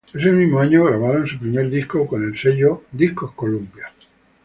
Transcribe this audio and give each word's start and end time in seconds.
Ese 0.15 0.31
mismo 0.31 0.59
año 0.59 0.85
grabaron 0.85 1.27
su 1.27 1.37
primer 1.37 1.69
disco 1.69 2.07
con 2.07 2.23
el 2.23 2.35
sello 2.35 2.81
Columbia 3.35 3.83
Records. 3.89 4.07